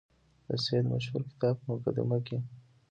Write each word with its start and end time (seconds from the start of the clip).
د 0.47 0.49
سید 0.63 0.85
مشهور 0.93 1.21
کتاب 1.31 1.55
په 1.61 1.65
مقدمه 1.71 2.17
کې. 2.27 2.37